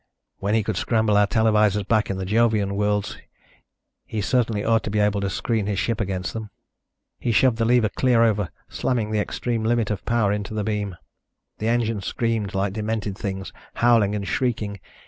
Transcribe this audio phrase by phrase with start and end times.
[0.39, 3.19] When he could scramble our televisors back in the Jovian worlds,
[4.03, 6.49] he certainly ought to be able to screen his ship against them."
[7.19, 10.97] He shoved the lever clear over, slamming the extreme limit of power into the beam.
[11.59, 14.79] The engines screamed like demented things, howling and shrieking.